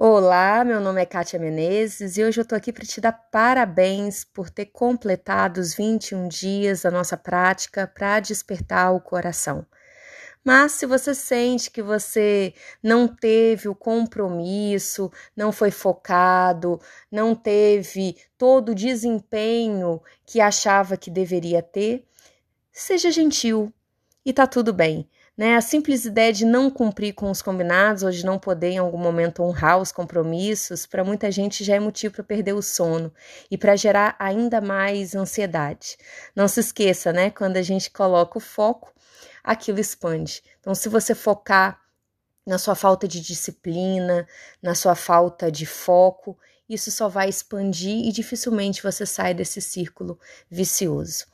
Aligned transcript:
Olá, 0.00 0.64
meu 0.64 0.80
nome 0.80 1.02
é 1.02 1.04
Kátia 1.04 1.40
Menezes 1.40 2.16
e 2.16 2.22
hoje 2.22 2.40
eu 2.40 2.44
tô 2.44 2.54
aqui 2.54 2.72
para 2.72 2.84
te 2.84 3.00
dar 3.00 3.10
parabéns 3.10 4.22
por 4.22 4.48
ter 4.48 4.66
completado 4.66 5.58
os 5.58 5.74
21 5.74 6.28
dias 6.28 6.82
da 6.82 6.90
nossa 6.92 7.16
prática 7.16 7.84
para 7.84 8.20
despertar 8.20 8.94
o 8.94 9.00
coração. 9.00 9.66
Mas 10.44 10.70
se 10.70 10.86
você 10.86 11.12
sente 11.16 11.68
que 11.68 11.82
você 11.82 12.54
não 12.80 13.08
teve 13.08 13.68
o 13.68 13.74
compromisso, 13.74 15.10
não 15.36 15.50
foi 15.50 15.72
focado, 15.72 16.80
não 17.10 17.34
teve 17.34 18.16
todo 18.38 18.68
o 18.68 18.76
desempenho 18.76 20.00
que 20.24 20.40
achava 20.40 20.96
que 20.96 21.10
deveria 21.10 21.60
ter, 21.60 22.06
seja 22.70 23.10
gentil 23.10 23.74
e 24.28 24.32
tá 24.32 24.46
tudo 24.46 24.74
bem. 24.74 25.08
Né? 25.34 25.56
A 25.56 25.60
simples 25.62 26.04
ideia 26.04 26.30
de 26.34 26.44
não 26.44 26.70
cumprir 26.70 27.14
com 27.14 27.30
os 27.30 27.40
combinados 27.40 28.02
ou 28.02 28.10
de 28.10 28.26
não 28.26 28.38
poder 28.38 28.72
em 28.72 28.78
algum 28.78 28.98
momento 28.98 29.42
honrar 29.42 29.78
os 29.78 29.90
compromissos, 29.90 30.84
para 30.84 31.02
muita 31.02 31.30
gente 31.30 31.64
já 31.64 31.76
é 31.76 31.80
motivo 31.80 32.16
para 32.16 32.24
perder 32.24 32.52
o 32.52 32.60
sono 32.60 33.10
e 33.50 33.56
para 33.56 33.74
gerar 33.74 34.14
ainda 34.18 34.60
mais 34.60 35.14
ansiedade. 35.14 35.96
Não 36.36 36.46
se 36.46 36.60
esqueça, 36.60 37.10
né? 37.10 37.30
Quando 37.30 37.56
a 37.56 37.62
gente 37.62 37.90
coloca 37.90 38.36
o 38.36 38.40
foco, 38.40 38.92
aquilo 39.42 39.80
expande. 39.80 40.42
Então, 40.60 40.74
se 40.74 40.90
você 40.90 41.14
focar 41.14 41.80
na 42.46 42.58
sua 42.58 42.74
falta 42.74 43.08
de 43.08 43.22
disciplina, 43.22 44.28
na 44.60 44.74
sua 44.74 44.94
falta 44.94 45.50
de 45.50 45.64
foco, 45.64 46.36
isso 46.68 46.90
só 46.90 47.08
vai 47.08 47.28
expandir 47.28 48.06
e 48.06 48.12
dificilmente 48.12 48.82
você 48.82 49.06
sai 49.06 49.32
desse 49.32 49.60
círculo 49.60 50.18
vicioso, 50.50 51.24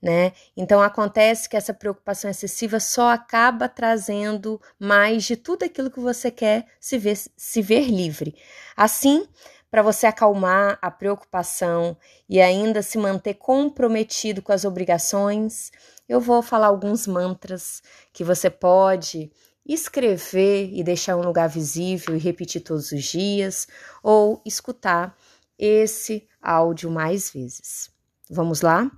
né? 0.00 0.32
Então 0.56 0.82
acontece 0.82 1.48
que 1.48 1.56
essa 1.56 1.72
preocupação 1.72 2.30
excessiva 2.30 2.78
só 2.78 3.10
acaba 3.10 3.68
trazendo 3.68 4.60
mais 4.78 5.24
de 5.24 5.36
tudo 5.36 5.64
aquilo 5.64 5.90
que 5.90 6.00
você 6.00 6.30
quer 6.30 6.66
se 6.78 6.98
ver, 6.98 7.18
se 7.36 7.62
ver 7.62 7.88
livre. 7.88 8.36
Assim, 8.76 9.26
para 9.70 9.80
você 9.80 10.06
acalmar 10.06 10.78
a 10.82 10.90
preocupação 10.90 11.96
e 12.28 12.42
ainda 12.42 12.82
se 12.82 12.98
manter 12.98 13.34
comprometido 13.34 14.42
com 14.42 14.52
as 14.52 14.66
obrigações, 14.66 15.72
eu 16.06 16.20
vou 16.20 16.42
falar 16.42 16.66
alguns 16.66 17.06
mantras 17.06 17.82
que 18.12 18.22
você 18.22 18.50
pode 18.50 19.32
escrever 19.66 20.70
e 20.72 20.82
deixar 20.82 21.16
um 21.16 21.22
lugar 21.22 21.48
visível 21.48 22.16
e 22.16 22.18
repetir 22.18 22.62
todos 22.62 22.92
os 22.92 23.04
dias, 23.04 23.68
ou 24.02 24.42
escutar 24.44 25.16
esse 25.58 26.26
áudio 26.40 26.90
mais 26.90 27.30
vezes. 27.30 27.90
Vamos 28.28 28.60
lá? 28.60 28.90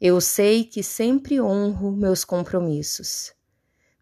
Eu 0.00 0.20
sei 0.20 0.64
que 0.64 0.82
sempre 0.82 1.40
honro 1.40 1.90
meus 1.90 2.24
compromissos. 2.24 3.34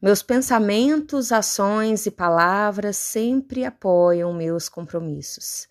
Meus 0.03 0.23
pensamentos, 0.23 1.33
ações 1.33 2.05
e 2.05 2.11
palavras 2.11 2.97
sempre 2.97 3.65
apoiam 3.65 4.35
meus 4.35 4.69
compromissos. 4.69 5.67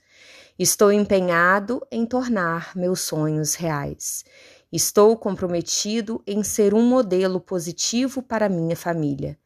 Estou 0.58 0.92
empenhado 0.92 1.86
em 1.92 2.06
tornar 2.06 2.76
meus 2.76 3.02
sonhos 3.02 3.54
reais. 3.54 4.24
Estou 4.72 5.16
comprometido 5.18 6.24
em 6.26 6.44
ser 6.44 6.74
um 6.74 6.82
modelo 6.82 7.40
positivo 7.40 8.24
para 8.24 8.50
minha 8.50 8.76
família. 8.76 9.38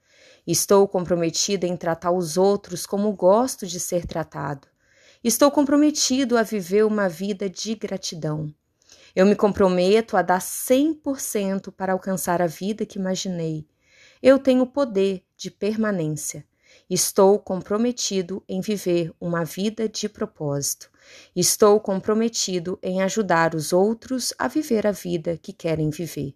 Estou 0.48 0.88
comprometido 0.88 1.66
em 1.66 1.76
tratar 1.76 2.12
os 2.12 2.38
outros 2.38 2.86
como 2.86 3.12
gosto 3.12 3.68
de 3.68 3.82
ser 3.82 4.06
tratado. 4.06 4.66
Estou 5.22 5.52
comprometido 5.52 6.38
a 6.38 6.44
viver 6.44 6.86
uma 6.86 7.10
vida 7.10 7.50
de 7.50 7.76
gratidão. 7.76 8.54
Eu 9.14 9.26
me 9.26 9.36
comprometo 9.36 10.16
a 10.16 10.22
dar 10.22 10.40
100% 10.40 11.70
para 11.74 11.92
alcançar 11.92 12.42
a 12.42 12.48
vida 12.48 12.86
que 12.86 12.98
imaginei. 12.98 13.68
Eu 14.24 14.40
tenho 14.40 14.66
poder 14.66 15.22
de 15.36 15.52
permanência. 15.52 16.46
Estou 16.90 17.38
comprometido 17.40 18.42
em 18.48 18.62
viver 18.62 19.12
uma 19.20 19.44
vida 19.44 19.90
de 19.90 20.08
propósito. 20.08 20.90
Estou 21.36 21.78
comprometido 21.82 22.80
em 22.82 23.02
ajudar 23.02 23.54
os 23.54 23.74
outros 23.74 24.34
a 24.40 24.48
viver 24.48 24.88
a 24.88 24.92
vida 24.92 25.38
que 25.38 25.52
querem 25.52 25.90
viver. 25.90 26.34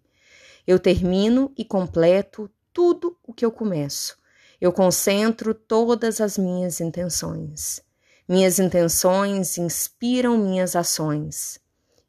Eu 0.68 0.78
termino 0.78 1.52
e 1.58 1.64
completo 1.64 2.50
tudo 2.74 3.18
o 3.24 3.34
que 3.34 3.46
eu 3.46 3.52
começo. 3.52 4.18
Eu 4.60 4.72
concentro 4.72 5.54
todas 5.54 6.22
as 6.22 6.38
minhas 6.38 6.80
intenções. 6.80 7.82
Minhas 8.28 8.60
intenções 8.60 9.58
inspiram 9.58 10.38
minhas 10.38 10.76
ações. 10.76 11.60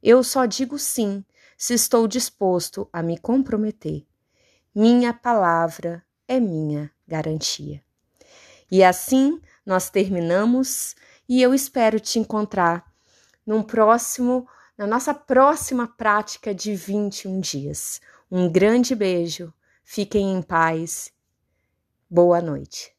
Eu 0.02 0.22
só 0.22 0.46
digo 0.46 0.78
sim 0.78 1.24
se 1.56 1.74
estou 1.74 2.06
disposto 2.06 2.88
a 2.92 3.02
me 3.02 3.16
comprometer. 3.16 4.04
Minha 4.74 5.12
palavra 5.14 6.04
é 6.26 6.40
minha 6.40 6.90
garantia. 7.06 7.82
E 8.70 8.82
assim 8.82 9.40
nós 9.64 9.90
terminamos 9.90 10.94
e 11.28 11.40
eu 11.40 11.54
espero 11.54 12.00
te 12.00 12.18
encontrar 12.18 12.84
num 13.46 13.62
próximo, 13.62 14.46
na 14.76 14.86
nossa 14.86 15.14
próxima 15.14 15.86
prática 15.86 16.54
de 16.54 16.74
21 16.74 17.40
dias. 17.40 18.00
Um 18.30 18.50
grande 18.50 18.94
beijo 18.94 19.52
Fiquem 19.84 20.32
em 20.32 20.42
paz. 20.42 21.12
Boa 22.08 22.40
noite. 22.40 22.94